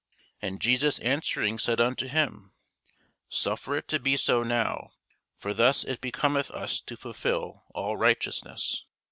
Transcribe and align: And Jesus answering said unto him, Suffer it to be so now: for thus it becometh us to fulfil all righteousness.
And 0.41 0.59
Jesus 0.59 0.97
answering 0.97 1.59
said 1.59 1.79
unto 1.79 2.07
him, 2.07 2.53
Suffer 3.29 3.75
it 3.77 3.87
to 3.89 3.99
be 3.99 4.17
so 4.17 4.41
now: 4.41 4.93
for 5.35 5.53
thus 5.53 5.83
it 5.83 6.01
becometh 6.01 6.49
us 6.49 6.81
to 6.81 6.97
fulfil 6.97 7.65
all 7.75 7.97
righteousness. 7.97 8.85